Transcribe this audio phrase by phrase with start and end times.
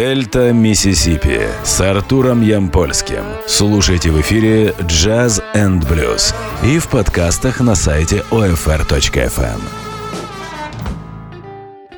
[0.00, 3.22] Дельта Миссисипи с Артуром Ямпольским.
[3.46, 6.34] Слушайте в эфире Jazz and Blues
[6.64, 9.60] и в подкастах на сайте OFR.FM.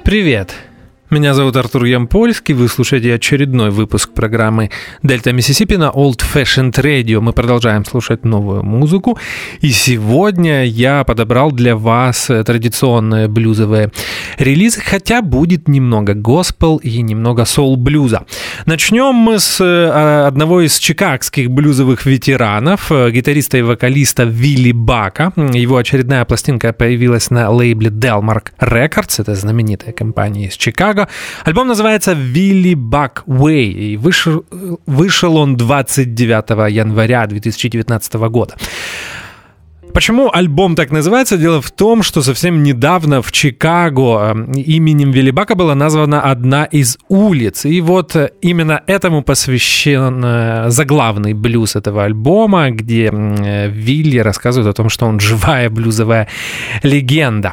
[0.02, 0.71] Привет!
[1.12, 4.70] Меня зовут Артур Ямпольский, вы слушаете очередной выпуск программы
[5.02, 7.20] «Дельта Миссисипи» на Old Fashioned Radio.
[7.20, 9.18] Мы продолжаем слушать новую музыку,
[9.60, 13.92] и сегодня я подобрал для вас традиционные блюзовые
[14.38, 18.24] релизы, хотя будет немного госпел и немного соул-блюза.
[18.64, 25.34] Начнем мы с э, одного из чикагских блюзовых ветеранов, э, гитариста и вокалиста Вилли Бака.
[25.36, 31.08] Его очередная пластинка появилась на лейбле Delmark Records, это знаменитая компания из Чикаго, Чикаго.
[31.44, 34.44] Альбом называется «Вилли Бак Way», и вышел,
[34.86, 38.54] вышел он 29 января 2019 года.
[39.92, 41.36] Почему альбом так называется?
[41.36, 46.98] Дело в том, что совсем недавно в Чикаго э, именем Виллибака была названа одна из
[47.08, 47.66] улиц.
[47.66, 54.72] И вот э, именно этому посвящен э, заглавный блюз этого альбома, где Вилли рассказывает о
[54.72, 56.26] том, что он живая блюзовая
[56.82, 57.52] легенда.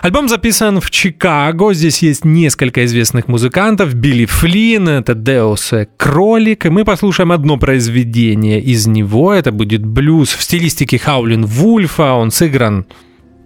[0.00, 1.74] Альбом записан в Чикаго.
[1.74, 3.94] Здесь есть несколько известных музыкантов.
[3.94, 6.64] Билли Флинн, это Деус Кролик.
[6.64, 9.34] И мы послушаем одно произведение из него.
[9.34, 12.86] Это будет блюз в стилистике Хаулин Ву Вульфа, он сыгран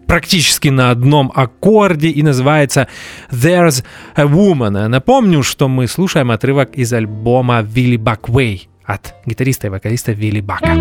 [0.06, 2.86] практически на одном аккорде и называется
[3.30, 3.82] There's
[4.16, 4.88] a Woman.
[4.88, 10.76] Напомню, что мы слушаем отрывок из альбома Вилли Баквей от гитариста и вокалиста Вилли Бака.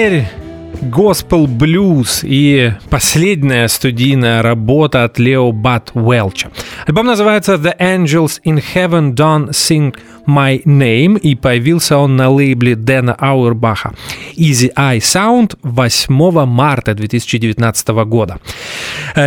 [0.00, 0.24] Теперь
[0.80, 6.50] Gospel Blues и последняя студийная работа от Лео Бат Уэлча.
[6.86, 9.94] Альбом называется The Angels in Heaven Don't Sing
[10.26, 13.92] My Name, и появился он на лейбле Дэна Ауэрбаха
[14.36, 18.38] Easy Eye Sound 8 марта 2019 года.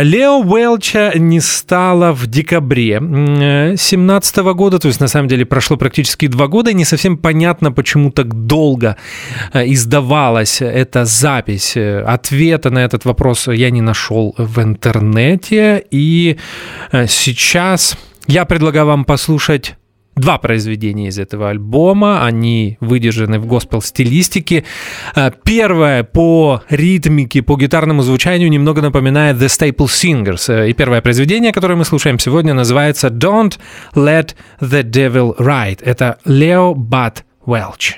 [0.02, 6.26] Лео Уэлча не стало в декабре 2017 года, то есть на самом деле прошло практически
[6.26, 8.96] два года, и не совсем понятно, почему так долго
[9.52, 11.76] э, издавалась эта запись.
[11.76, 16.38] Ответа на этот вопрос я не нашел в интернете, и
[16.92, 17.96] э, сейчас
[18.26, 19.76] я предлагаю вам послушать
[20.16, 22.24] два произведения из этого альбома.
[22.24, 24.64] Они выдержаны в госпел-стилистике.
[25.14, 30.52] Э, первое по ритмике, по гитарному звучанию немного напоминает The Staple Singers.
[30.52, 33.58] Э, и первое произведение, которое мы слушаем сегодня, называется Don't
[33.94, 35.80] Let the Devil Ride.
[35.82, 37.94] Это Лео Бат Welch.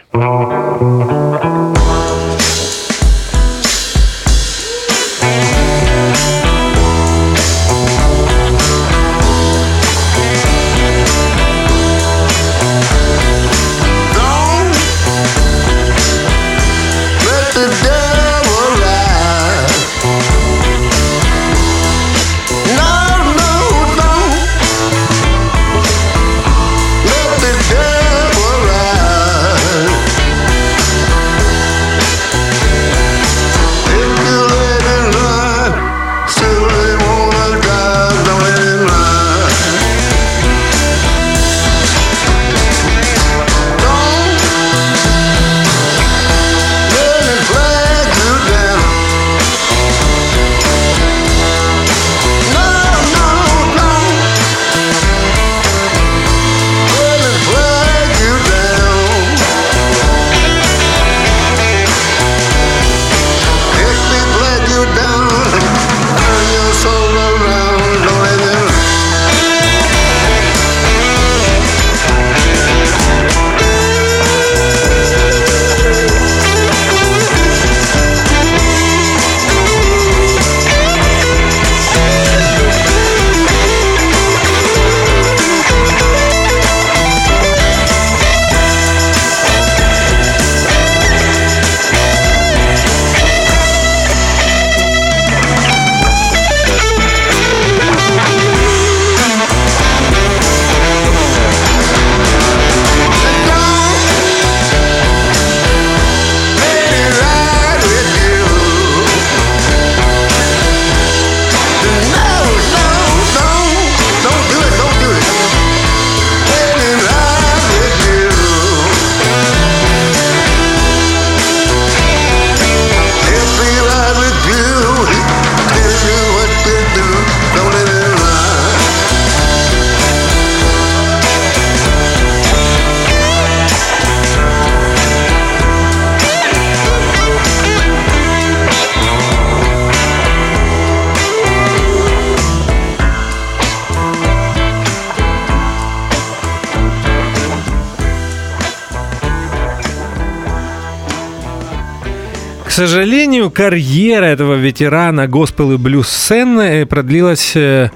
[152.76, 157.88] Сожалению, карьера этого ветерана госпел и блюз сцены продлилась э,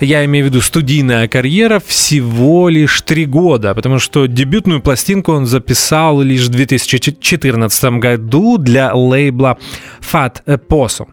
[0.00, 5.46] я имею в виду студийная карьера, всего лишь три года, потому что дебютную пластинку он
[5.46, 9.56] записал лишь в 2014 году для лейбла
[10.02, 11.08] Fat Possum.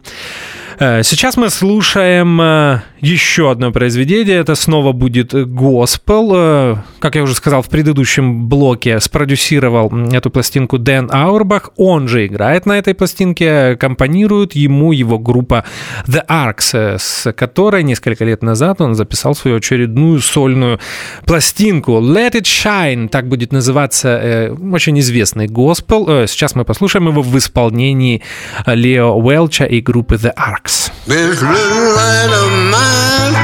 [0.78, 4.36] Э, сейчас мы слушаем э, еще одно произведение.
[4.36, 6.32] Это снова будет госпел.
[6.34, 11.70] Э, как я уже сказал в предыдущем блоке, спродюсировал эту пластинку Дэн Аурбах.
[11.76, 15.64] Он же играет на этой пластинке, компонирует ему его группа
[16.06, 20.80] The Arcs, с которой несколько лет назад он записал свою очередную сольную
[21.24, 23.08] пластинку Let It Shine.
[23.08, 26.26] Так будет называться очень известный госпел.
[26.26, 28.22] Сейчас мы послушаем его в исполнении
[28.66, 30.63] Лео Уэлча и группы The Arcs.
[30.64, 33.34] This little light of mine.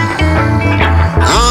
[1.23, 1.50] Oh,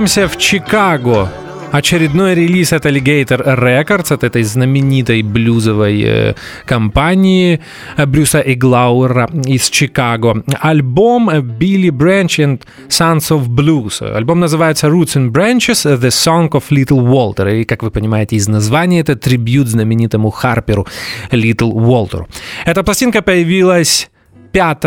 [0.00, 1.28] Возвращаемся в Чикаго.
[1.72, 7.60] Очередной релиз от Alligator Records, от этой знаменитой блюзовой э, компании
[7.98, 10.42] э, Брюса Иглауэра из Чикаго.
[10.58, 14.02] Альбом Billy Branch and Sons of Blues.
[14.02, 17.60] Альбом называется Roots and Branches, The Song of Little Walter.
[17.60, 20.86] И, как вы понимаете из названия, это трибют знаменитому Харперу
[21.30, 22.24] Little Walter.
[22.64, 24.08] Эта пластинка появилась
[24.52, 24.84] 5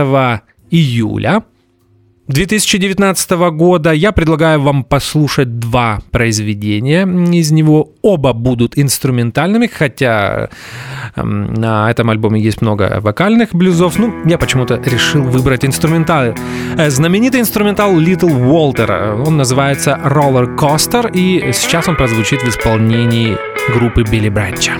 [0.71, 1.43] июля
[2.27, 3.91] 2019 года.
[3.91, 7.89] Я предлагаю вам послушать два произведения из него.
[8.01, 10.49] Оба будут инструментальными, хотя
[11.15, 13.99] эм, на этом альбоме есть много вокальных блюзов.
[13.99, 16.33] Ну, я почему-то решил выбрать инструментал.
[16.77, 19.25] Э, знаменитый инструментал Little Walter.
[19.25, 23.37] Он называется Roller Coaster, и сейчас он прозвучит в исполнении
[23.73, 24.73] группы Билли Бранча.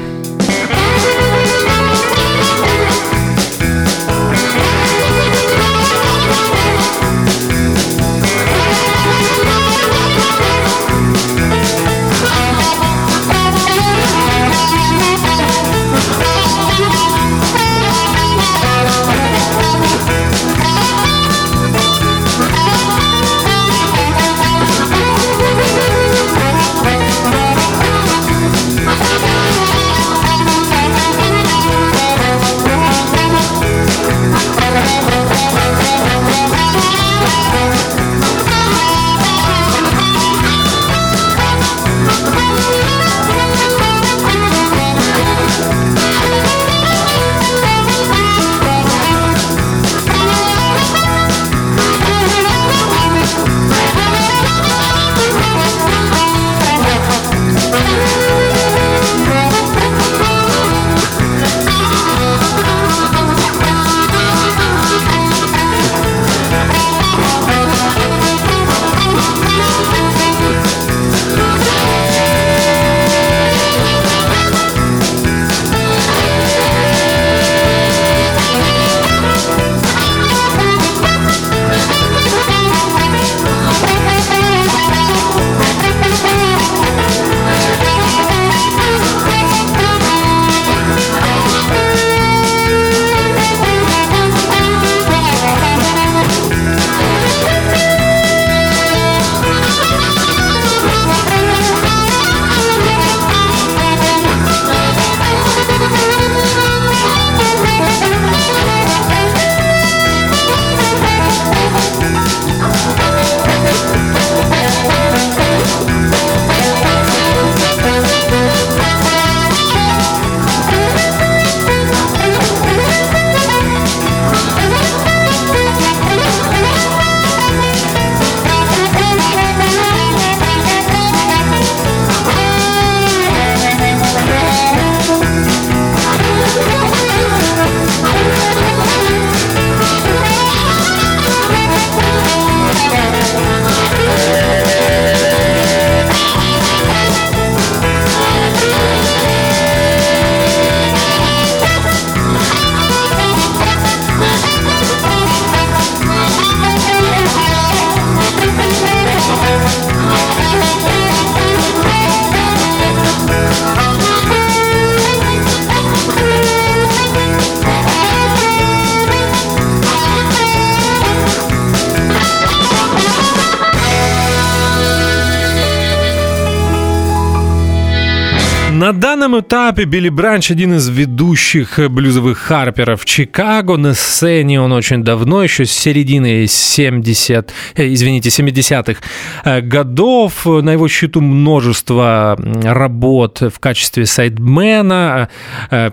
[179.33, 183.77] Данном этапе Билли Бранч один из ведущих блюзовых харперов Чикаго.
[183.77, 189.01] На сцене он очень давно, еще с середины 70, э, извините, 70-х
[189.43, 190.45] э, годов.
[190.45, 195.29] На его счету множество работ в качестве сайдмена,
[195.71, 195.91] э,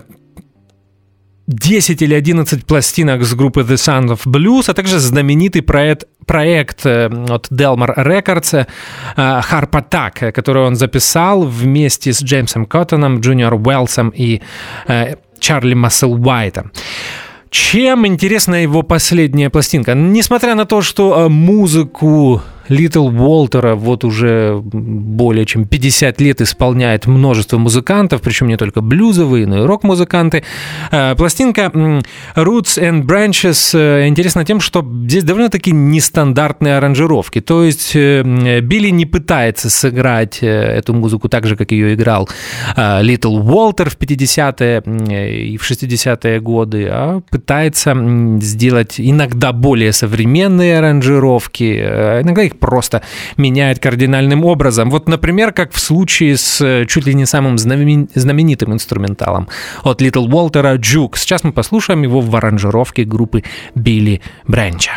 [1.51, 6.85] 10 или 11 пластинок с группы The Sound of Blues, а также знаменитый проект, проект
[6.85, 8.65] э, от Delmar Records э,
[9.17, 14.41] Harp Attack, который он записал вместе с Джеймсом Коттоном, Джуниор Уэллсом и
[14.87, 16.71] э, Чарли Масселуайтом.
[17.49, 19.93] Чем интересна его последняя пластинка?
[19.93, 27.57] Несмотря на то, что музыку Литл Уолтера вот уже более чем 50 лет исполняет множество
[27.57, 30.43] музыкантов, причем не только блюзовые, но и рок-музыканты.
[30.91, 31.71] Э, пластинка
[32.35, 37.41] Roots and Branches э, интересна тем, что здесь довольно-таки нестандартные аранжировки.
[37.41, 42.29] То есть э, Билли не пытается сыграть эту музыку так же, как ее играл
[43.01, 44.81] Литл Уолтер в 50-е
[45.51, 47.95] и в 60-е годы, а пытается
[48.39, 51.79] сделать иногда более современные аранжировки,
[52.21, 53.01] иногда их просто
[53.35, 54.89] меняет кардинальным образом.
[54.89, 59.49] Вот, например, как в случае с э, чуть ли не самым знаменитым инструменталом
[59.83, 61.17] от Little Walter «Juke».
[61.17, 63.43] Сейчас мы послушаем его в аранжировке группы
[63.75, 64.93] Билли Брэнча.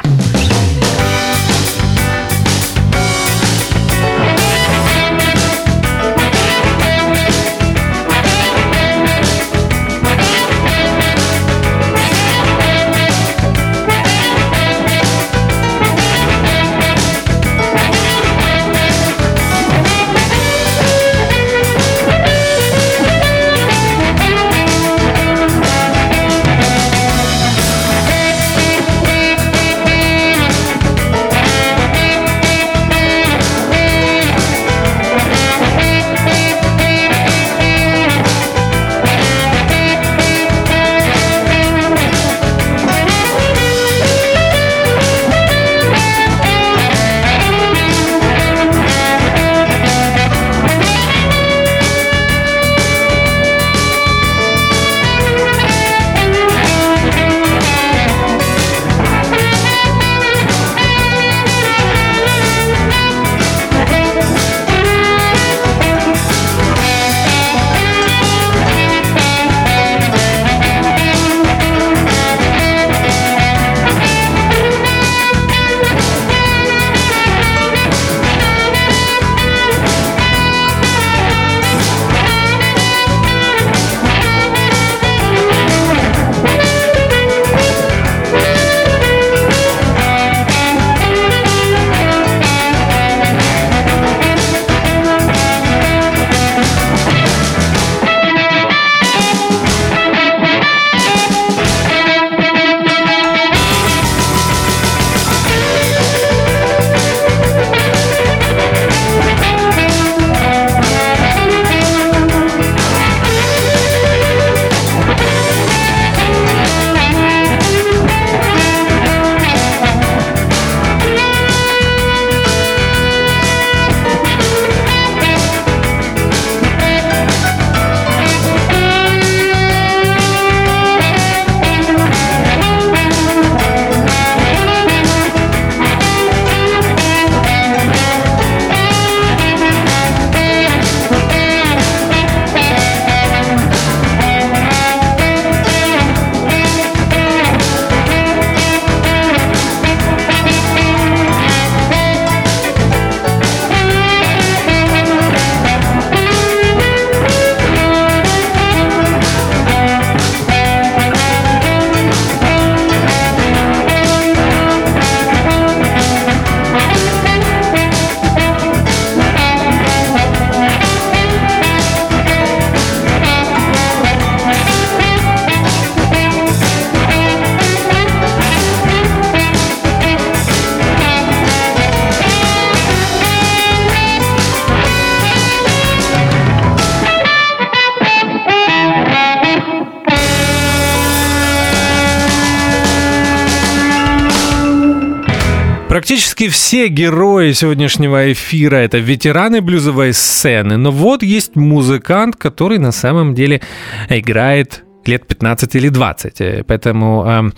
[196.44, 202.92] Практически все герои сегодняшнего эфира— это ветераны блюзовой сцены, но вот есть музыкант, который на
[202.92, 203.62] самом деле
[204.11, 206.40] играет лет 15 или 20.
[206.40, 207.53] Э, поэтому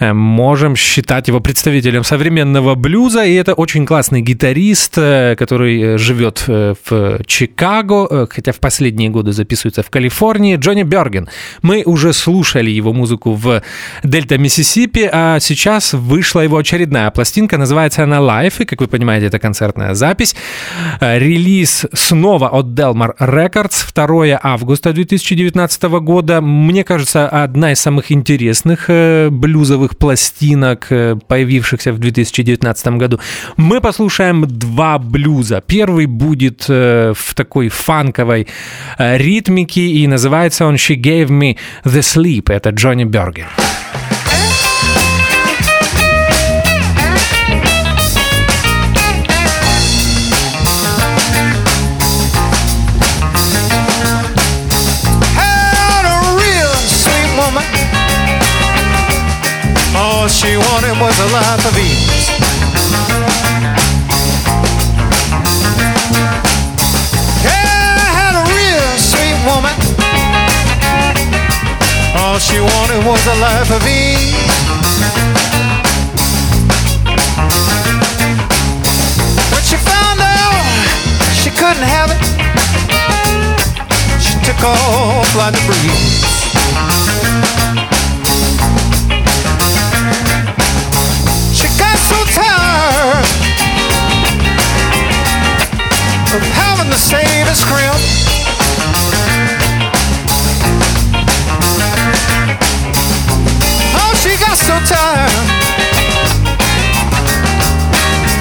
[0.00, 3.24] э, можем считать его представителем современного блюза.
[3.24, 9.32] И это очень классный гитарист, э, который э, живет в Чикаго, хотя в последние годы
[9.32, 11.28] записывается в Калифорнии, Джонни Берген.
[11.62, 13.62] Мы уже слушали его музыку в
[14.02, 19.26] Дельта, Миссисипи, а сейчас вышла его очередная пластинка, называется она Life, и, как вы понимаете,
[19.26, 20.34] это концертная запись.
[21.00, 26.40] Релиз снова от Delmar Records, 2 августа 2019 года.
[26.40, 33.20] Мне кажется, одна из самых интересных э, блюзовых пластинок, э, появившихся в 2019 году.
[33.56, 35.62] Мы послушаем два блюза.
[35.64, 38.48] Первый будет э, в такой фанковой
[38.98, 42.52] ритмике, и называется он «She Gave Me The Sleep».
[42.52, 43.46] Это Джонни Бергер.
[60.02, 62.30] All she wanted was a life of ease.
[67.44, 69.76] Yeah, had a real sweet woman.
[72.16, 74.32] All she wanted was a life of ease.
[79.52, 80.64] When she found out
[81.42, 82.20] she couldn't have it,
[84.18, 86.29] she took off like the breeze.
[96.32, 97.96] Of having to save his scrimp.
[103.96, 105.30] Oh, she got so tired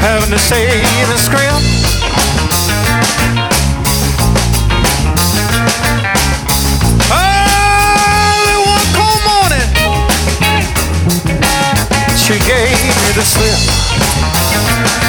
[0.02, 1.66] having to save his scrimp.
[12.16, 15.09] she gave me the slip.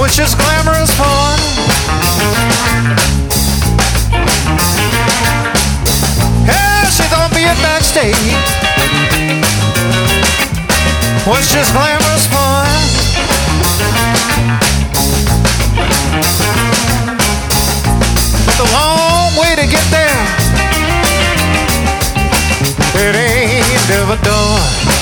[0.00, 1.38] Which is glamorous fun.
[6.46, 8.14] Yeah, she's on being backstage,
[11.26, 12.68] which is glamorous fun.
[18.46, 20.24] But the long way to get there,
[22.94, 24.97] it ain't ever done.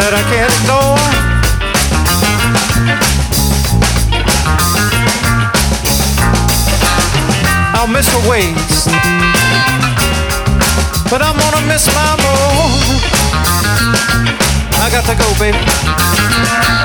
[0.00, 0.96] That I can't ignore.
[7.76, 8.88] I'll miss her ways,
[11.10, 12.70] but I'm gonna miss my more.
[14.80, 16.79] I got to go, baby.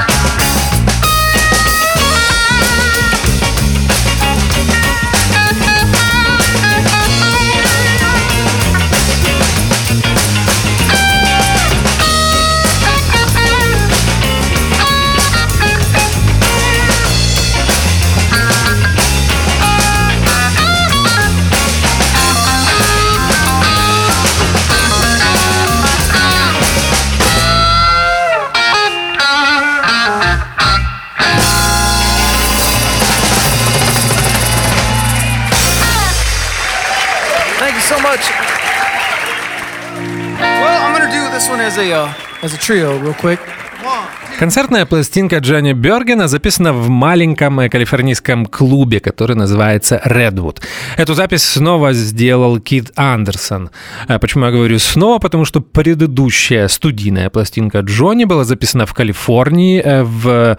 [44.39, 50.61] Концертная пластинка Джонни Бергена записана в маленьком э, калифорнийском клубе, который называется Redwood.
[50.97, 53.69] Эту запись снова сделал Кит Андерсон.
[54.07, 55.19] А почему я говорю снова?
[55.19, 60.57] Потому что предыдущая студийная пластинка Джонни была записана в Калифорнии э, в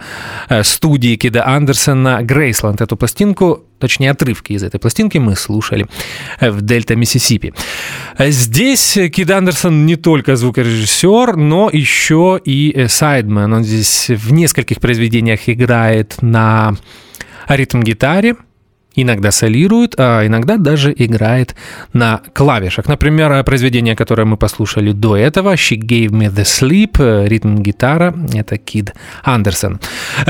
[0.49, 2.81] э, студии Кида Андерсона Грейсланд.
[2.81, 5.85] Эту пластинку точнее отрывки из этой пластинки мы слушали
[6.41, 7.53] в Дельта, Миссисипи.
[8.19, 13.53] Здесь Кид Андерсон не только звукорежиссер, но еще и сайдмен.
[13.53, 16.75] Он здесь в нескольких произведениях играет на
[17.47, 18.35] ритм-гитаре,
[18.97, 21.55] иногда солирует, а иногда даже играет
[21.93, 22.87] на клавишах.
[22.87, 28.93] Например, произведение, которое мы послушали до этого, «She Gave Me The Sleep», ритм-гитара, это Кид
[29.23, 29.79] Андерсон.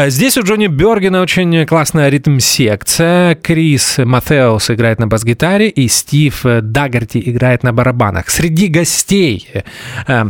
[0.08, 3.36] Здесь у Джонни Бергена очень классная ритм-секция.
[3.36, 8.30] Крис Матеус играет на бас-гитаре, и Стив Даггарти играет на барабанах.
[8.30, 9.48] Среди гостей
[10.08, 10.26] э,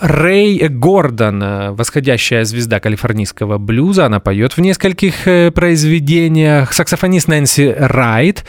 [0.00, 6.72] Рэй Гордон, э, восходящая звезда калифорнийского блюза, она поет в нескольких э, произведениях.
[6.72, 8.44] Саксофонист Нэнси Райт,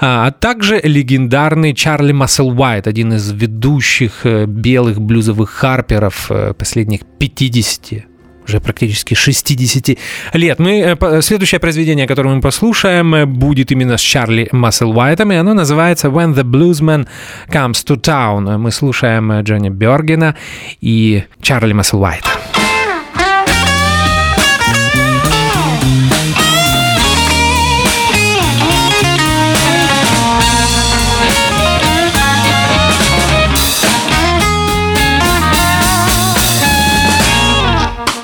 [0.00, 7.00] а, а также легендарный Чарли Массел Уайт, один из ведущих э, белых блюзовых харперов последних
[7.18, 8.17] 50
[8.48, 9.98] уже практически 60
[10.34, 10.58] лет.
[10.58, 15.54] Мы, э, следующее произведение, которое мы послушаем, э, будет именно с Чарли Масселвайтом, и оно
[15.54, 17.06] называется «When the Bluesman
[17.48, 18.58] Comes to Town».
[18.58, 20.34] Мы слушаем э, Джонни Бергена
[20.80, 22.57] и Чарли Масселвайта.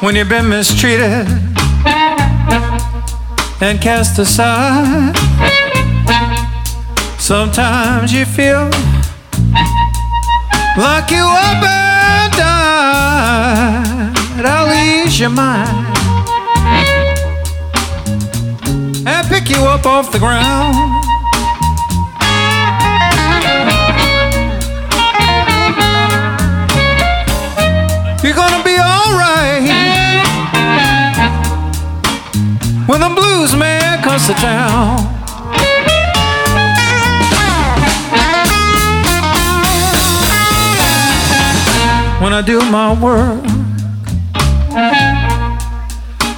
[0.00, 1.26] When you've been mistreated
[3.60, 5.14] and cast aside.
[7.18, 8.68] Sometimes you feel
[10.76, 14.14] like you up and died.
[14.44, 15.86] I'll ease your mind
[19.06, 21.03] and pick you up off the ground.
[28.74, 29.04] You're
[32.86, 34.98] when the blues man comes to town.
[42.22, 43.44] When I do my work,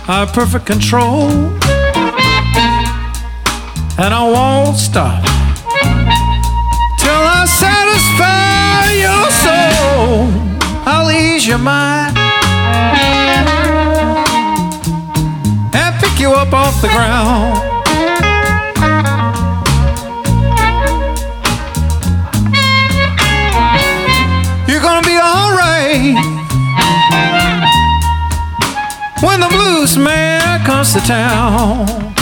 [0.08, 1.30] I have perfect control,
[3.98, 5.24] and I won't stop
[7.00, 10.28] till I satisfy your soul.
[10.86, 12.25] I'll ease your mind.
[16.20, 17.56] You up off the ground.
[24.68, 26.16] You're gonna be alright
[29.22, 32.15] when the blues man comes to town.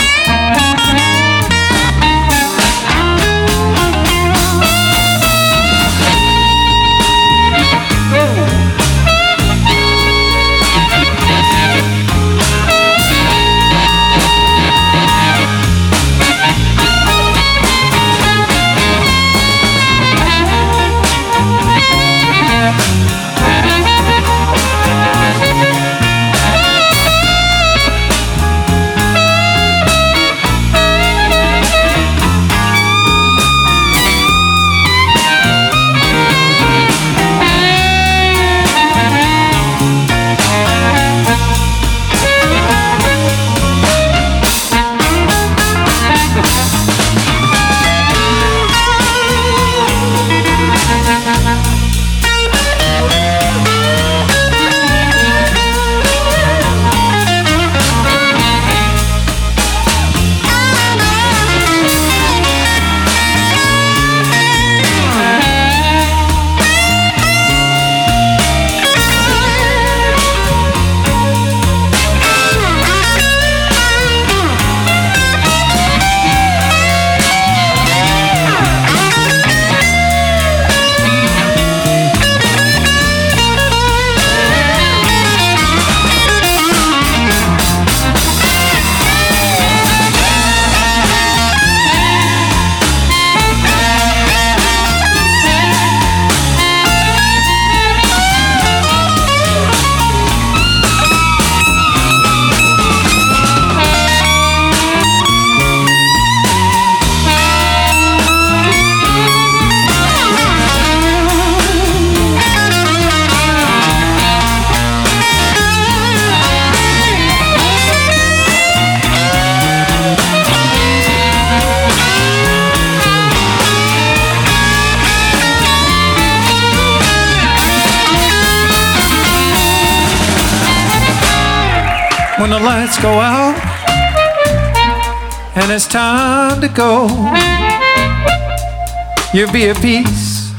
[139.81, 140.53] Peace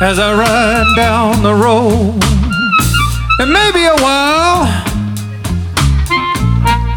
[0.00, 2.18] as I ride down the road.
[3.40, 4.66] It may be a while,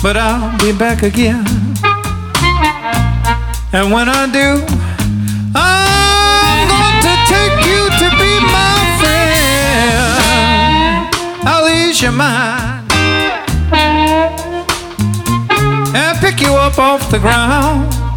[0.01, 1.45] but I'll be back again.
[3.73, 4.63] And when I do,
[5.55, 10.01] I'm going to take you to be my friend.
[11.47, 12.91] I'll ease your mind
[15.95, 18.10] and pick you up off the ground.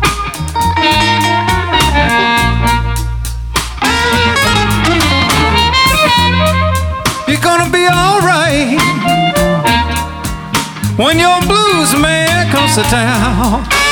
[7.28, 8.80] You're gonna be alright
[10.96, 13.83] when your blues man comes to town.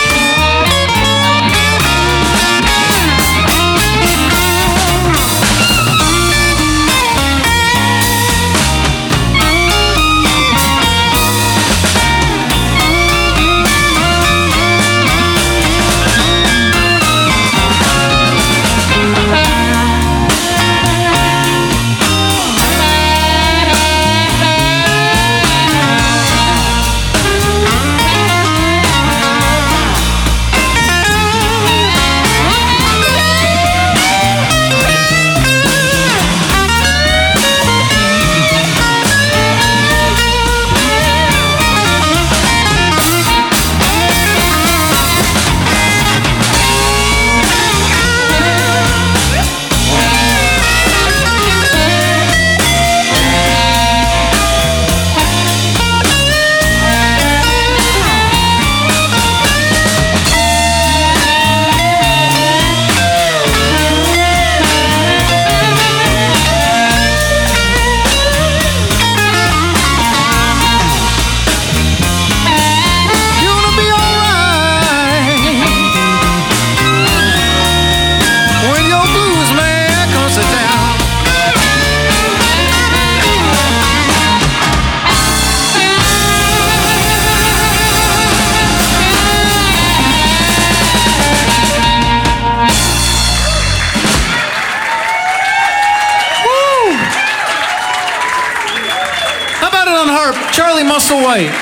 [100.03, 101.53] On harp, Charlie Musselwhite?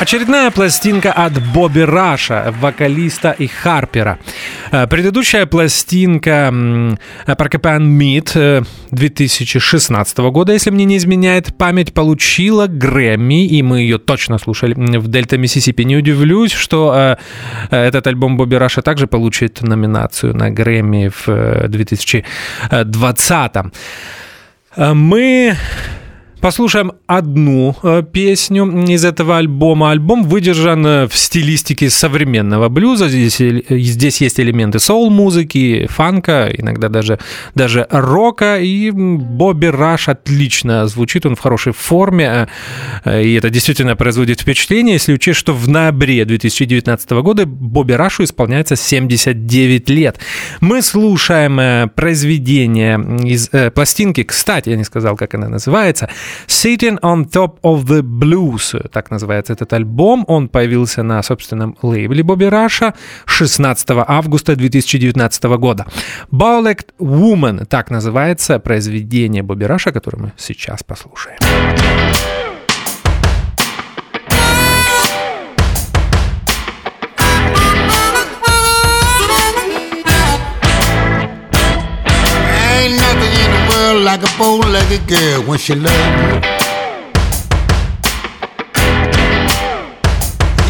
[0.00, 4.18] Очередная пластинка от Бобби Раша, вокалиста и харпера.
[4.72, 12.66] Э, Предыдущая пластинка м, Porcupine Meat э, 2016 года, если мне не изменяет память, получила
[12.66, 15.82] Грэмми, и мы ее точно слушали в Дельта Миссисипи.
[15.84, 17.16] Не удивлюсь, что э,
[17.70, 23.56] э, этот альбом Бобби Раша также получит номинацию на Грэмми в э, 2020.
[24.76, 25.56] Э, Мы
[26.40, 29.90] Послушаем одну э, песню из этого альбома.
[29.90, 33.08] Альбом выдержан э, в стилистике современного блюза.
[33.08, 37.18] Здесь, э, здесь есть элементы соул-музыки, фанка, иногда даже,
[37.54, 38.58] даже рока.
[38.60, 42.48] И Бобби Раш отлично звучит, он в хорошей форме.
[43.04, 48.76] И это действительно производит впечатление, если учесть, что в ноябре 2019 года Бобби Рашу исполняется
[48.76, 50.18] 79 лет.
[50.60, 54.22] Мы слушаем произведение из э, пластинки.
[54.22, 56.08] Кстати, я не сказал, как она называется.
[56.46, 60.24] Sitting on Top of the Blues, так называется этот альбом.
[60.28, 62.94] Он появился на собственном лейбле Бобби Раша
[63.26, 65.86] 16 августа 2019 года.
[66.30, 71.36] Bowlegged Woman, так называется произведение Бобби Раша, которое мы сейчас послушаем.
[84.38, 86.40] Bow-legged girl when she loves you.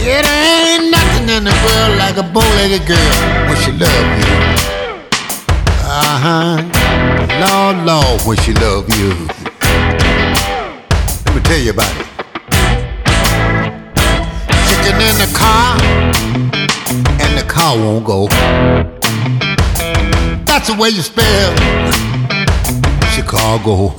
[0.07, 3.13] Yeah, there ain't nothing in the world like a bow-legged girl
[3.49, 4.35] when she loves you.
[5.83, 6.63] Uh-huh.
[7.43, 9.11] Lord, Lord, when she love you.
[11.25, 12.07] Let me tell you about it.
[14.69, 15.77] Chicken in the car,
[17.21, 18.29] and the car won't go.
[20.47, 22.16] That's the way you spell
[23.17, 23.95] Chicago.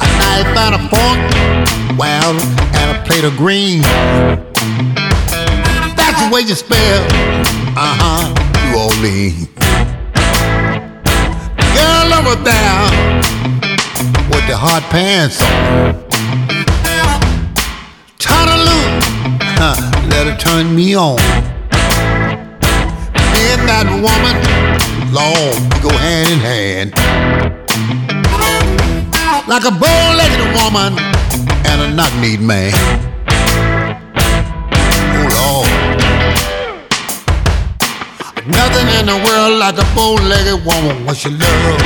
[0.00, 3.84] A knife and a fork, well, and a plate of greens.
[5.94, 7.04] That's the way you spell,
[7.76, 9.46] uh huh, New Orleans.
[11.76, 12.88] Girl over there
[14.32, 15.92] with the hot pants on.
[18.18, 19.04] Turn her loose,
[19.60, 19.76] huh,
[20.08, 21.18] let her turn me on.
[23.32, 24.51] Me and that woman,
[25.12, 26.90] Lord, we go hand in hand.
[29.46, 30.96] like a bow-legged woman
[31.68, 32.72] and a knock-kneed man.
[35.12, 35.68] Oh Lord,
[38.48, 41.76] nothing in the world like a bow-legged woman when she love you.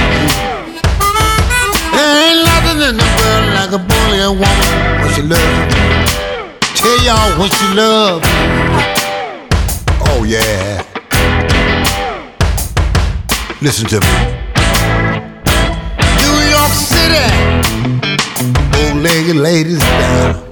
[1.97, 4.71] There ain't nothing in the world like a bow-legged woman
[5.03, 5.67] when she love you.
[6.79, 8.79] Tell y'all when she love you.
[10.09, 10.96] Oh yeah.
[13.63, 14.07] Listen to me.
[16.21, 17.27] New York City,
[18.71, 20.47] bow-legged ladies down.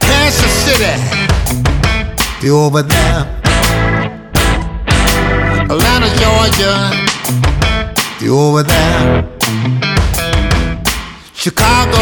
[0.00, 0.94] Kansas City,
[2.40, 3.26] they over there.
[5.68, 6.90] Atlanta, Georgia,
[8.24, 9.28] you over there.
[11.34, 12.00] Chicago,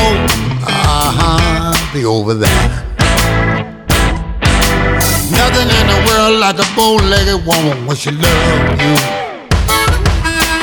[0.64, 2.95] uh-huh, they over there.
[5.36, 8.94] Nothing in the world like a bow-legged woman when she love you.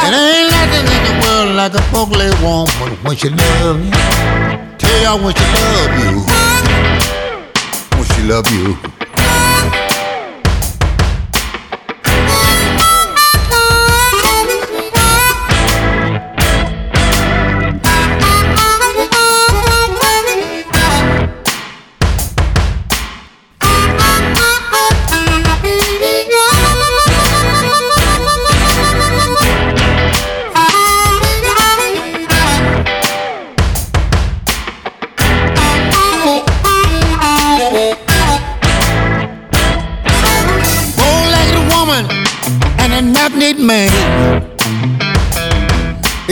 [0.04, 3.92] And ain't nothing in the world like a bow-legged woman when she love you.
[4.78, 6.14] Tell y'all when she love you.
[7.98, 9.03] When she love you.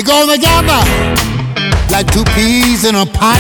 [0.01, 0.81] They go together
[1.91, 3.37] like two peas in a pot.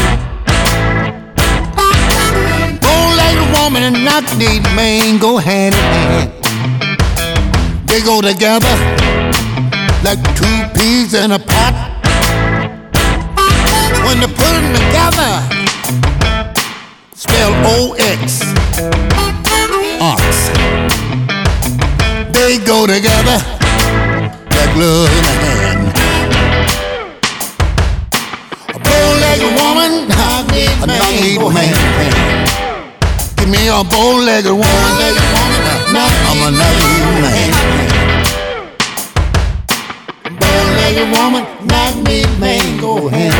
[2.79, 6.31] Bow-legged woman and knock-kneed man go hand in hand.
[7.89, 8.75] They go together
[10.03, 11.73] like two peas in a pot.
[14.05, 15.31] When they put them together,
[17.15, 18.43] spell O-X,
[19.99, 20.49] ox.
[22.37, 23.41] They go together
[24.51, 25.60] like glove in a hand.
[30.81, 31.73] A knock-kneed man.
[33.37, 34.91] Give me a bow-legged woman,
[36.29, 37.49] I'm a knock-kneed man.
[40.39, 43.33] Bow-legged woman, hand hand.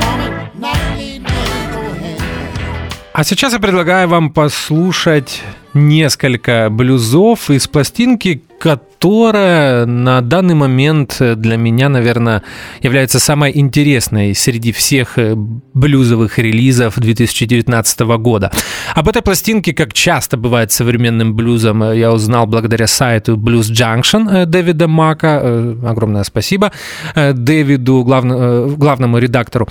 [0.00, 3.10] Woman, knock-kneed man, go hand in hand.
[3.12, 5.42] А сейчас я предлагаю вам послушать
[5.74, 12.42] несколько блюзов из пластинки, которая на данный момент для меня, наверное,
[12.82, 18.52] является самой интересной среди всех э, блюзовых релизов 2019 года.
[18.94, 24.30] Об этой пластинке, как часто бывает современным блюзом, э, я узнал благодаря сайту Blues Junction
[24.30, 25.38] э, Дэвида Мака.
[25.86, 26.70] Огромное спасибо
[27.14, 29.68] Дэвиду, главно- главному редактору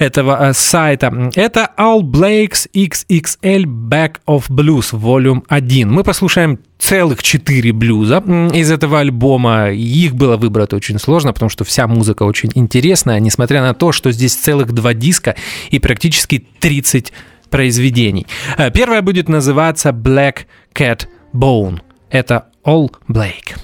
[0.00, 1.30] этого сайта.
[1.36, 5.90] Это All Blakes XXL Back of Blues Volume 1.
[5.90, 8.18] Мы послушаем целых четыре блюза
[8.52, 9.70] из этого альбома.
[9.70, 14.12] Их было выбрать очень сложно, потому что вся музыка очень интересная, несмотря на то, что
[14.12, 15.36] здесь целых два диска
[15.70, 17.12] и практически 30
[17.50, 18.26] произведений.
[18.56, 21.80] Э, Первое будет называться Black Cat Bone.
[22.10, 23.56] Это All Blake.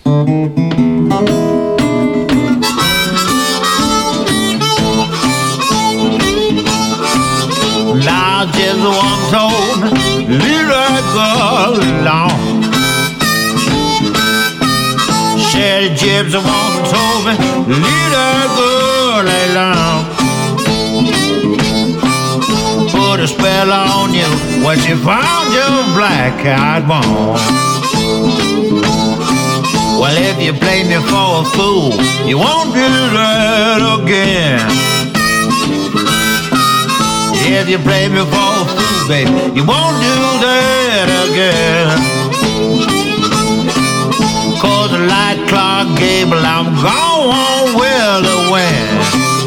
[8.04, 12.62] Now just one told little girl along.
[15.50, 17.34] Said Jibs one told me
[17.66, 20.04] little girl along.
[22.92, 24.28] Put a spell on you
[24.64, 27.38] when she found your black-eyed bone.
[29.98, 31.90] Well, if you play me for a fool,
[32.28, 34.68] you won't do that again.
[37.50, 38.77] If you play me for a fool,
[39.08, 41.98] baby, you won't do that again.
[44.60, 49.37] Cause like Clark Gable, I'm gone with the wind.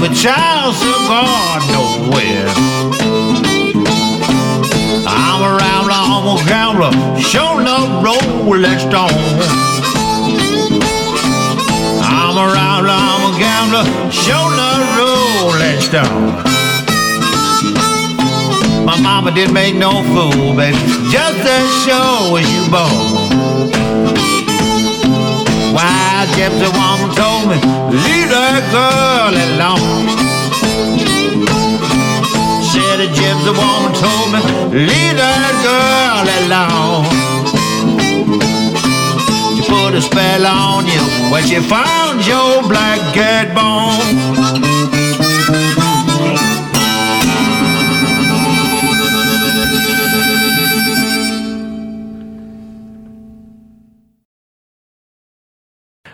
[0.00, 2.48] Wild, baby, child, so God nowhere.
[5.06, 9.10] I'm a rambler, I'm a gambler, show no rolling stone.
[12.02, 16.44] I'm a rambler, I'm a gambler, show no rolling stone.
[18.84, 20.78] My mama didn't make no fool, baby,
[21.10, 23.30] just as sure as you born.
[25.72, 27.56] Why, gypsy woman told me,
[28.04, 30.06] leave that girl alone.
[32.70, 34.40] Said a gypsy woman told me,
[34.86, 37.04] leave that girl alone.
[39.56, 41.02] She put a spell on you
[41.32, 44.79] when she found your black cat bone.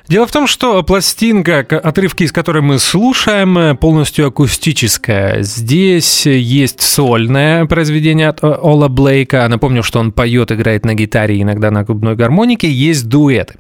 [0.09, 5.43] Дело в том, что пластинка, отрывки из которой мы слушаем, э, полностью акустическая.
[5.43, 9.49] Здесь есть сольное произведение от э, Ола Блейка.
[9.49, 12.71] Напомню, что он поет, играет на гитаре, иногда на губной гармонике.
[12.71, 13.55] Есть дуэты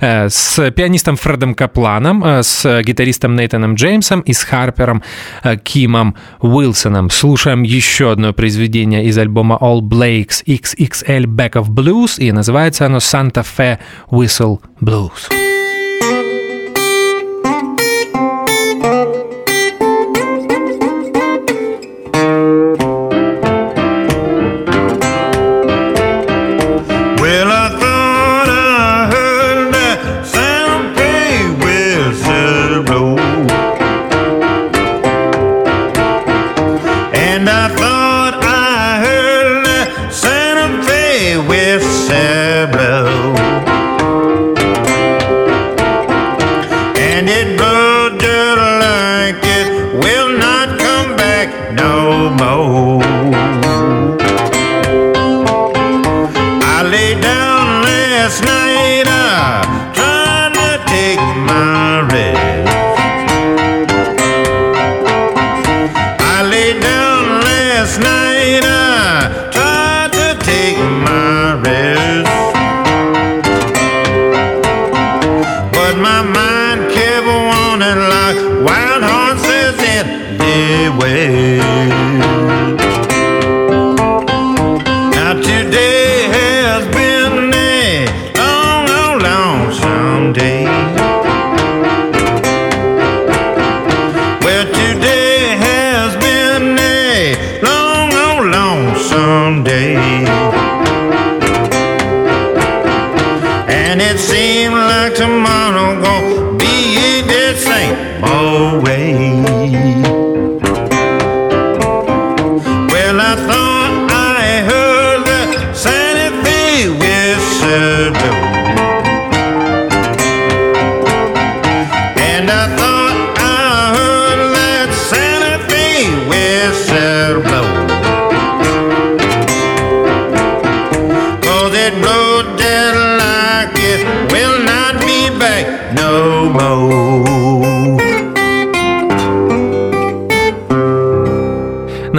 [0.00, 5.02] э, с пианистом Фредом Капланом, с гитаристом Нейтаном Джеймсом и с Харпером
[5.64, 7.10] Кимом Уилсоном.
[7.10, 12.98] Слушаем еще одно произведение из альбома All Blakes XXL Back of Blues, и называется оно
[12.98, 13.78] Santa Fe
[14.12, 15.57] Whistle Blues.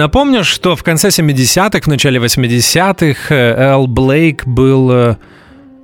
[0.00, 5.16] Напомню, что в конце 70-х, в начале 80-х Эл Блейк был э,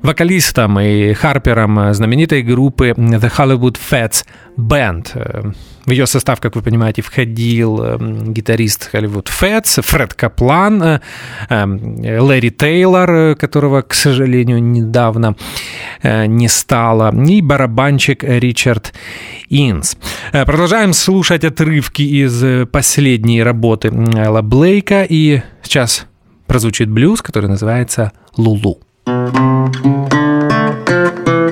[0.03, 4.25] вокалистом и харпером знаменитой группы The Hollywood Fats
[4.57, 5.09] Band.
[5.15, 5.53] Э,
[5.87, 7.97] В ее состав, как вы понимаете, входил э,
[8.33, 11.01] гитарист Hollywood Fats, Фред Каплан, э,
[11.49, 15.37] э, Лэри Тейлор, э, которого, к сожалению, недавно
[16.03, 18.93] не стало, и барабанщик Ричард
[19.49, 19.97] Инс.
[20.31, 26.07] Продолжаем слушать отрывки из последней работы Элла Блейка, и сейчас
[26.47, 28.86] прозвучит блюз, который называется «Лулу».
[29.07, 29.37] Thank
[29.85, 31.46] you.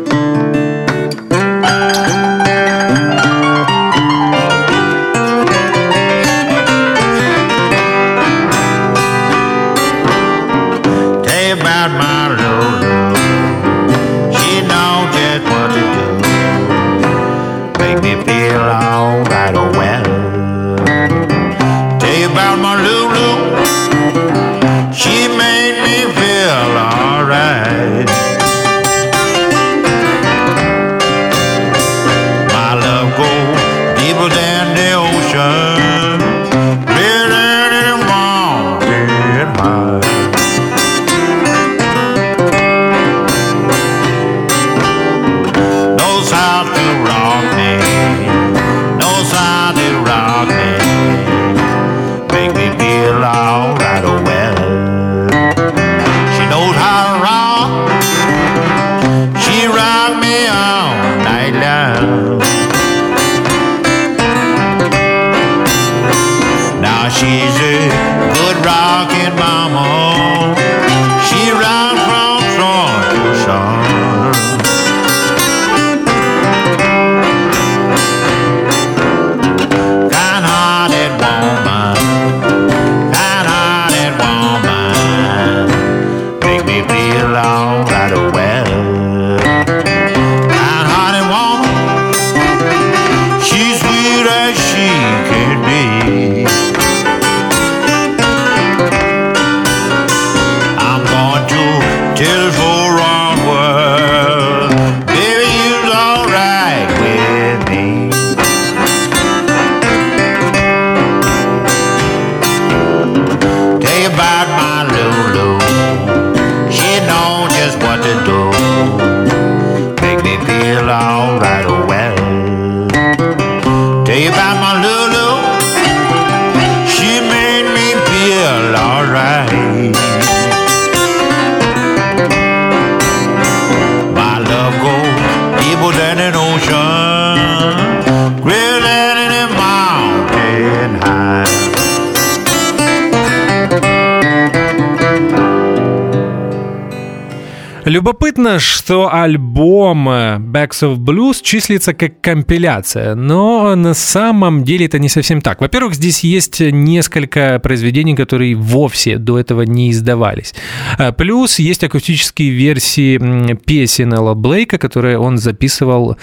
[148.58, 155.08] Что альбом э, Backs of Blues числится как компиляция, но на самом деле это не
[155.08, 155.60] совсем так.
[155.60, 160.54] Во-первых, здесь есть несколько произведений, которые вовсе до этого не издавались.
[160.98, 166.16] Э, плюс есть акустические версии песен Элла Блейка, которые он записывал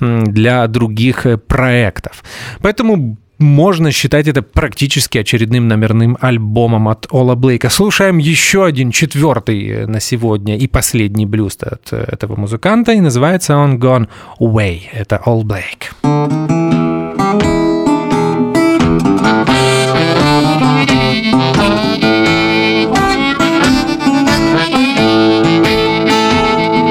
[0.00, 2.22] для других э, проектов.
[2.60, 7.68] Поэтому можно считать это практически очередным номерным альбомом от Ола Блейка.
[7.68, 13.00] Слушаем еще один четвертый э, на сегодня и последний блюз от э, этого музыканта, и
[13.00, 14.08] называется он Gone
[14.40, 14.82] Away.
[14.92, 15.90] Это All Blake.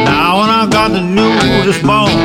[0.06, 2.20] Now when I got the news this morning,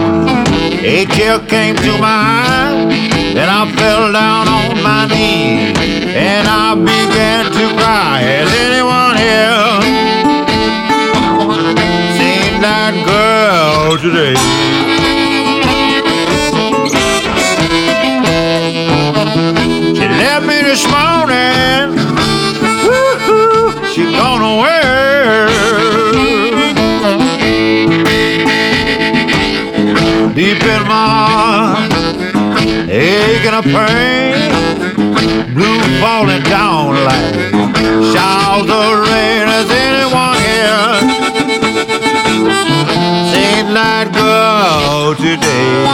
[0.85, 3.16] a tear came to my eye.
[3.37, 5.76] Then I fell down on my knees
[6.16, 8.20] and I began to cry.
[8.24, 9.82] Has anyone here
[12.16, 14.37] seen that girl today?
[19.97, 21.93] She left me this morning.
[22.89, 24.84] Woo-hoo, she gone away.
[30.34, 31.06] Deep in my
[33.57, 34.53] a pain,
[35.55, 37.35] blue falling down like
[38.13, 39.49] showers of rain.
[39.49, 41.01] Has anyone here
[43.33, 45.87] seen that girl today?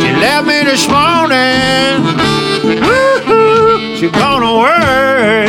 [0.00, 2.02] She left me this morning.
[2.82, 5.44] Woo-hoo, she gone away.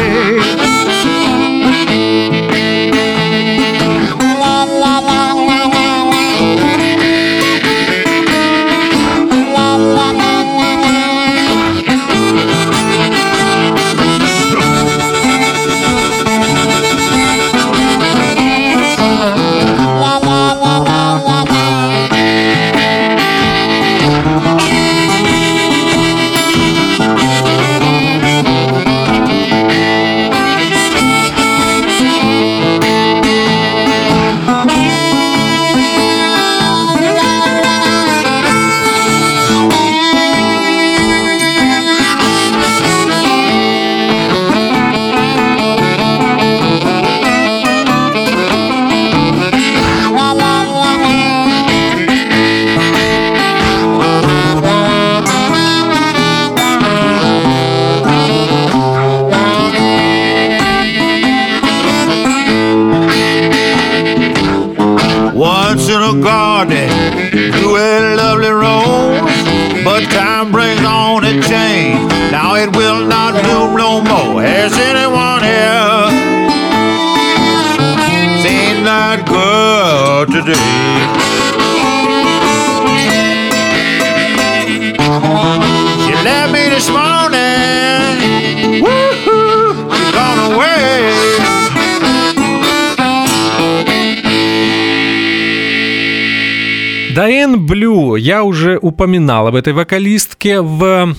[97.16, 101.16] Дайен Блю, я уже упоминал об этой вокалистке в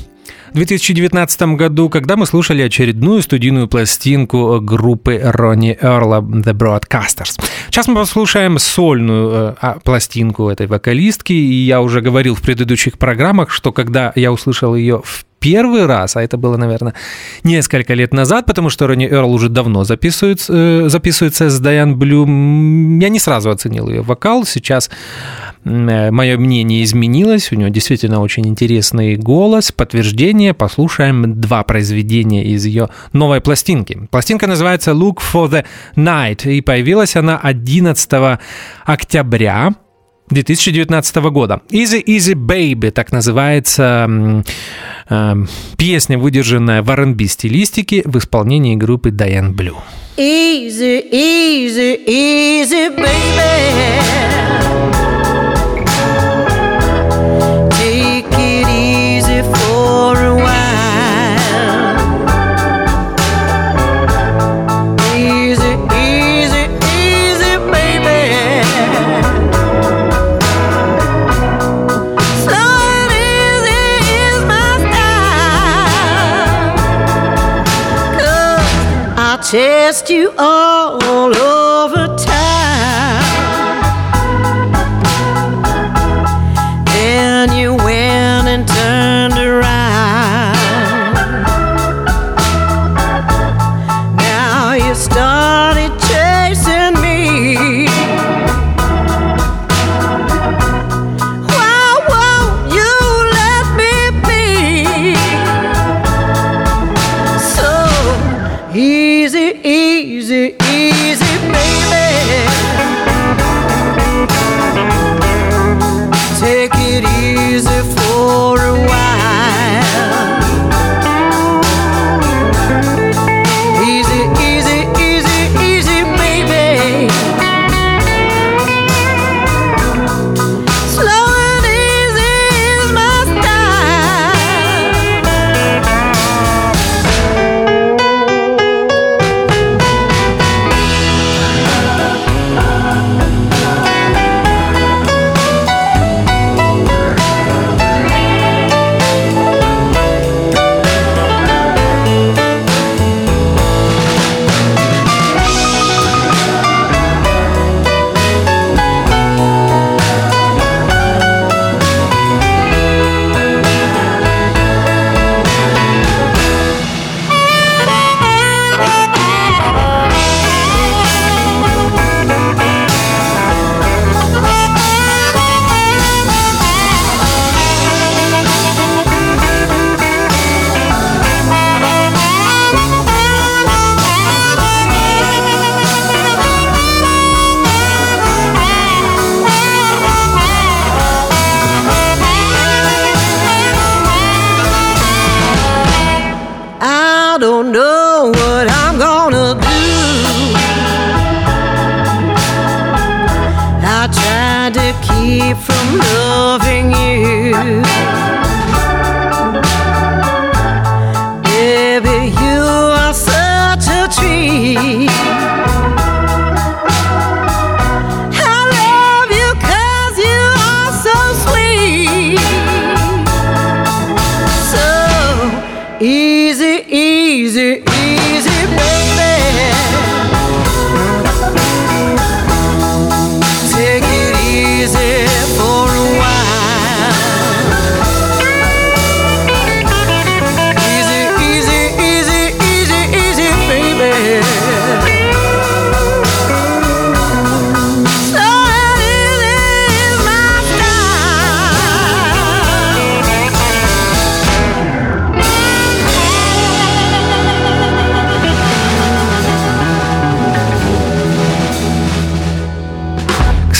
[0.52, 7.42] 2019 году, когда мы слушали очередную студийную пластинку группы Ронни Эрла The Broadcasters.
[7.70, 12.98] Сейчас мы послушаем сольную э, а, пластинку этой вокалистки, и я уже говорил в предыдущих
[12.98, 16.94] программах, что когда я услышал ее в первый раз, а это было, наверное,
[17.44, 22.26] несколько лет назад, потому что Ронни Эрл уже давно записывается, э, записывается с Дайан Блю,
[22.26, 24.44] я не сразу оценил ее вокал.
[24.44, 24.90] Сейчас
[25.66, 29.72] мое мнение изменилось, у нее действительно очень интересный голос.
[29.72, 34.06] Подтверждение, послушаем два произведения из ее новой пластинки.
[34.10, 35.64] Пластинка называется «Look for the
[35.96, 38.38] Night», и появилась она 11
[38.84, 39.74] октября
[40.30, 41.60] 2019 года.
[41.70, 44.44] Easy Easy Baby, так называется
[45.08, 45.34] э,
[45.76, 49.76] песня, выдержанная в R&B стилистике в исполнении группы Diane Blue.
[50.16, 54.35] Easy, easy, easy, baby.
[79.56, 80.75] Test you all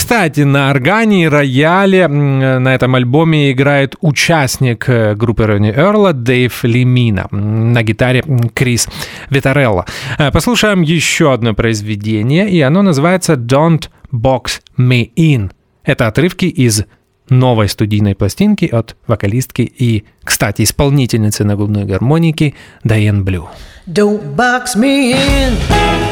[0.07, 6.63] Кстати, на органе и рояле на этом альбоме играет участник э, группы Ронни Эрла Дэйв
[6.63, 8.87] Лемина, на гитаре Крис
[9.29, 9.85] Витарелло.
[10.17, 15.51] Э, послушаем еще одно произведение, и оно называется «Don't Box Me In».
[15.83, 16.85] Это отрывки из
[17.27, 22.53] новой студийной пластинки от вокалистки и, кстати, исполнительницы на губной гармонике
[22.85, 23.49] Дайен Блю.
[23.85, 26.06] Don't box me in.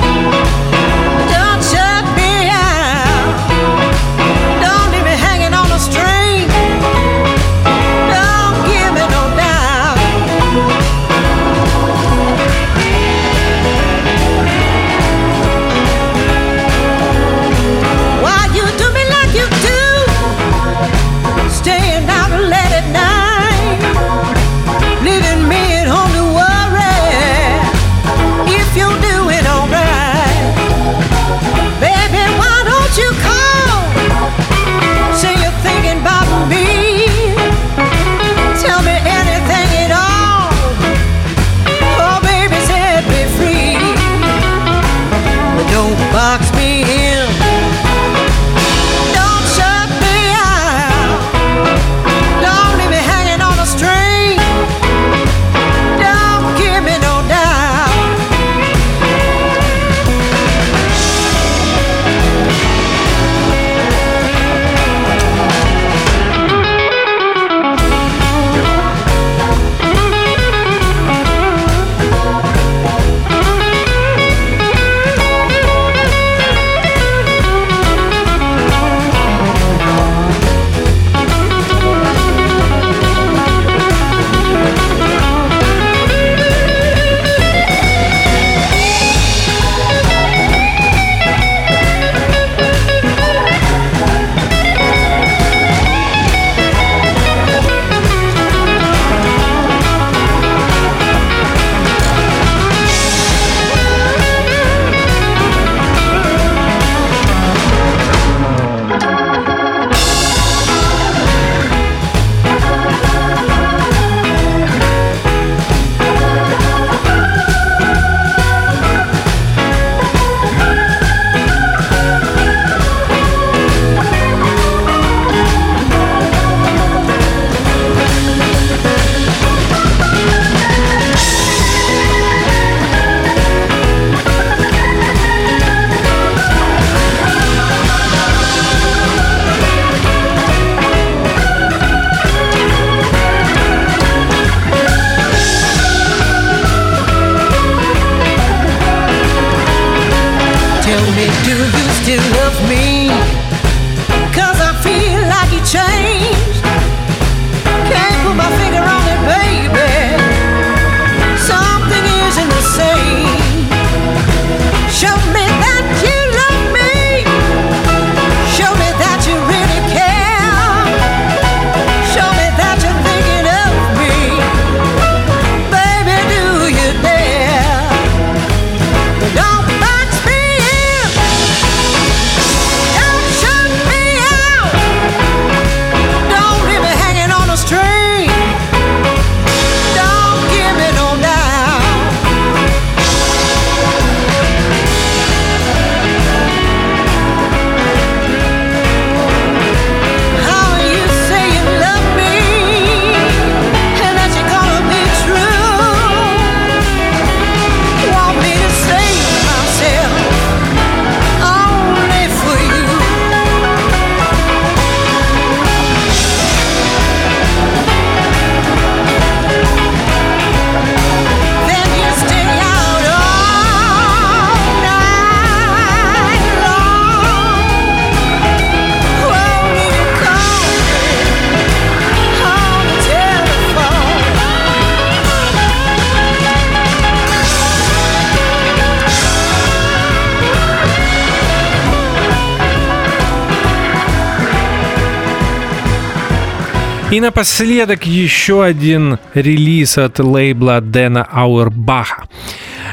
[247.15, 252.27] И напоследок еще один релиз от лейбла Дэна Ауэрбаха.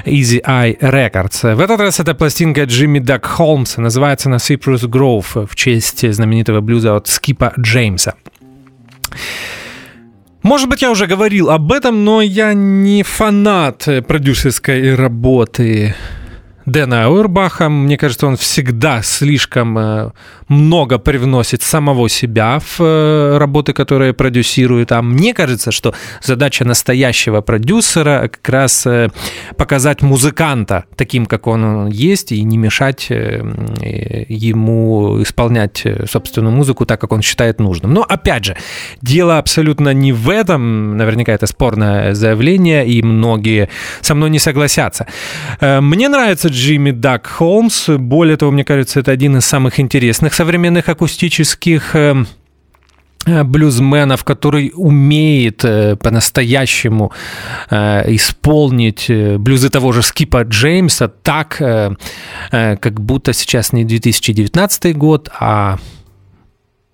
[0.07, 1.57] Easy Eye Records.
[1.57, 6.61] В этот раз это пластинка Джимми Дак Холмса, называется она Cypress Grove в честь знаменитого
[6.61, 8.15] блюза от Скипа Джеймса.
[10.45, 15.97] Может быть, я уже говорил об этом, но я не фанат продюсерской работы
[16.67, 17.69] Дэна Ауэрбаха.
[17.69, 20.11] Мне кажется, он всегда слишком э,
[20.49, 24.93] много привносит самого себя в э, работы, которые продюсирует.
[24.93, 25.93] А мне кажется, что
[26.23, 29.09] задача настоящего продюсера как раз э,
[29.57, 37.11] показать музыканта таким, как он есть, и не мешать ему исполнять собственную музыку так, как
[37.13, 37.93] он считает нужным.
[37.93, 38.57] Но опять же,
[39.01, 40.97] дело абсолютно не в этом.
[40.97, 43.69] Наверняка это спорное заявление, и многие
[44.01, 45.09] со мной не согласятся.
[45.61, 47.89] Мне нравится Джимми Дак Холмс.
[47.89, 52.25] Более того, мне кажется, это один из самых интересных современных акустических э,
[53.27, 57.13] э, блюзменов, который умеет э, по-настоящему
[57.71, 61.57] исполнить блюзы того же Скипа Джеймса так,
[62.51, 65.79] как будто сейчас не 2019 год, а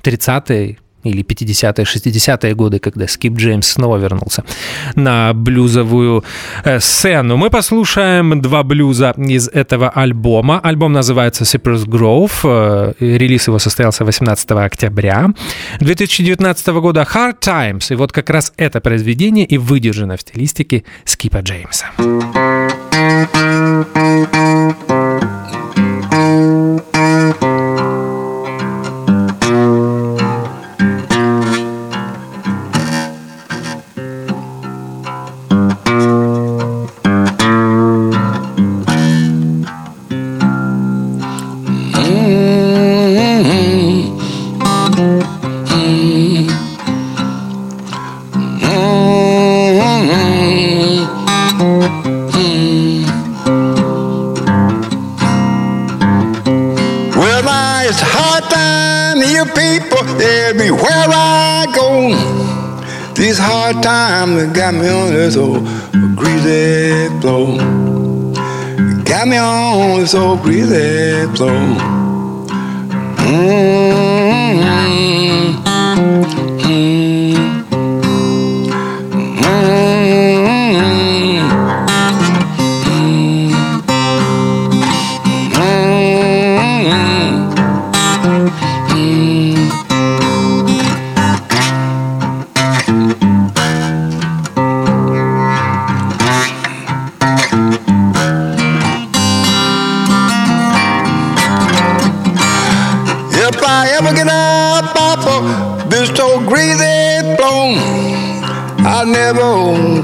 [0.02, 0.78] 30-й
[1.10, 4.44] или 50-е, 60-е годы, когда Скип Джеймс снова вернулся
[4.94, 6.24] на блюзовую
[6.64, 7.36] э, сцену.
[7.36, 10.60] Мы послушаем два блюза из этого альбома.
[10.62, 12.32] Альбом называется Cypress Grove.
[12.44, 15.30] Э, релиз его состоялся 18 октября
[15.80, 17.06] 2019 года.
[17.14, 17.92] Hard Times.
[17.92, 21.86] И вот как раз это произведение и выдержано в стилистике Скипа Джеймса.
[64.54, 65.62] Got me on this old
[66.16, 67.58] greasy floor.
[69.04, 71.50] Got me on this old greasy floor.
[73.28, 73.88] Mm-hmm.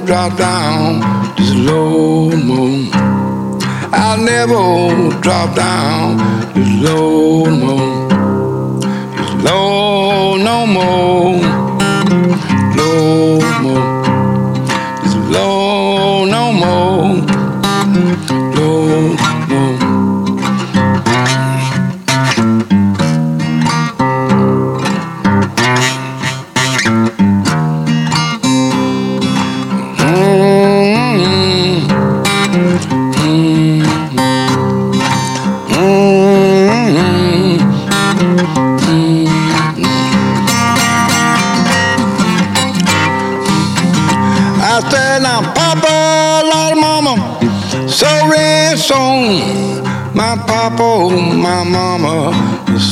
[0.06, 1.00] Drop down
[1.36, 2.90] this low moon.
[3.92, 6.18] I'll never drop down
[6.52, 8.08] this low moon.
[9.16, 11.33] This low no more,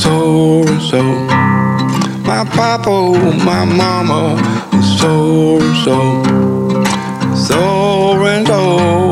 [0.03, 1.01] so so.
[2.27, 2.95] My papa,
[3.45, 4.37] my mama,
[4.99, 5.97] so so.
[7.35, 8.47] So and.
[8.47, 9.02] So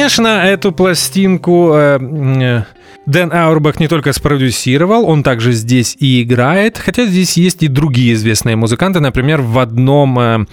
[0.00, 2.62] Конечно, эту пластинку э, э,
[3.04, 8.14] Дэн Аурбах не только спродюсировал, он также здесь и играет, хотя здесь есть и другие
[8.14, 9.00] известные музыканты.
[9.00, 10.46] Например, в одном э,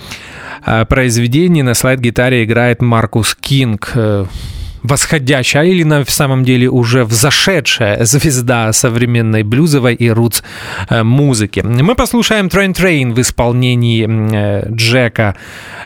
[0.89, 3.93] произведении на слайд-гитаре играет Маркус Кинг
[4.83, 10.43] восходящая или на самом деле уже взошедшая звезда современной блюзовой и рутс
[10.89, 11.61] э, музыки.
[11.61, 15.35] Мы послушаем Train Train в исполнении э, Джека,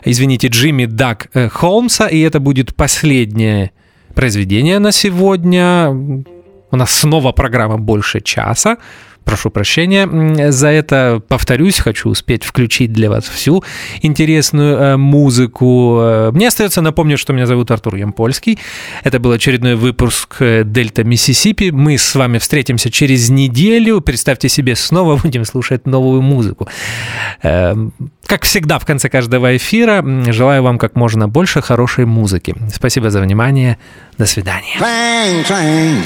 [0.04, 3.72] извините, Джимми Дак э, Холмса, и это будет последнее
[4.14, 8.78] произведение на сегодня У нас снова программа больше часа.
[9.24, 11.22] Прошу прощения за это.
[11.28, 13.62] Повторюсь, хочу успеть включить для вас всю
[14.00, 15.98] интересную э, музыку.
[16.00, 18.58] Э, мне остается напомнить, что меня зовут Артур Ямпольский.
[19.04, 21.70] Это был очередной выпуск э, Дельта Миссисипи.
[21.70, 24.00] Мы с вами встретимся через неделю.
[24.00, 26.68] Представьте себе, снова будем слушать новую музыку.
[27.40, 32.54] Как всегда, в конце каждого эфира желаю вам как можно больше хорошей музыки.
[32.72, 33.78] Спасибо за внимание.
[34.18, 34.78] До свидания.
[34.78, 36.02] Clang, clang.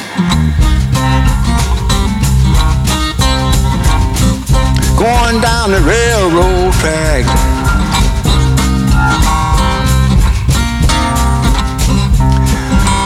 [4.97, 7.25] Going down the railroad track.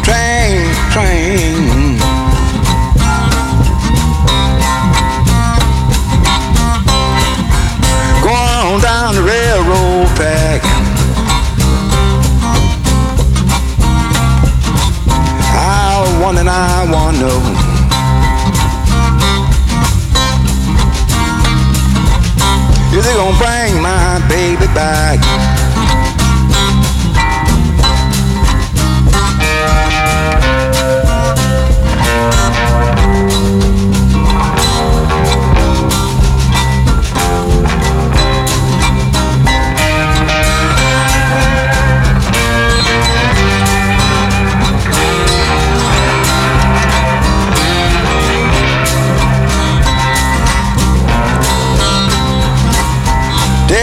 [0.05, 1.99] Train, train.
[8.23, 10.63] Going down the railroad track.
[15.53, 16.85] I want and I
[17.19, 17.60] know.
[23.03, 25.50] It gonna bring my baby back?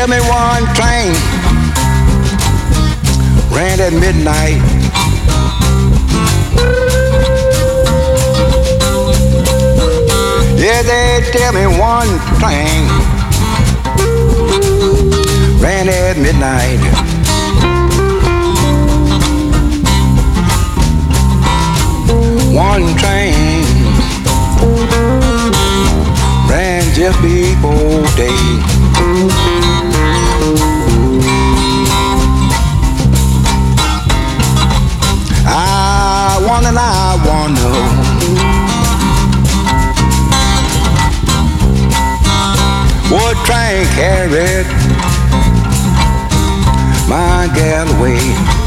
[0.08, 1.14] Tell me one train
[3.52, 4.62] ran at midnight.
[10.58, 12.08] Yeah, they tell me one
[12.40, 12.88] train
[15.60, 16.80] ran at midnight.
[22.56, 23.66] One train
[26.50, 29.87] ran just before day.
[43.12, 44.68] Would train carried
[47.10, 48.67] my gal away.